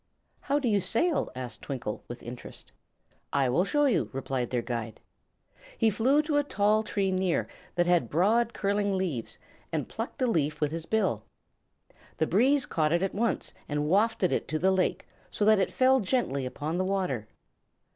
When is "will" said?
3.49-3.63